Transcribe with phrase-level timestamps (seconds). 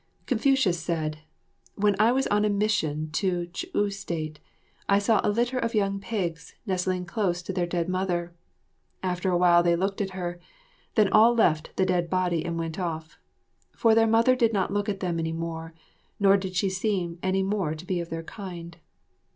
[0.25, 1.19] Confucius said,
[1.75, 4.39] "When I was on a mission to Ch'u State,
[4.89, 8.33] I saw a litter of young pigs nestling close to their dead mother.
[9.03, 10.39] After a while they looked at her,
[10.95, 13.19] then all left the dead body and went off.
[13.75, 15.75] For their mother did not look at them any more,
[16.19, 18.77] nor did she seem any more to be of their kind.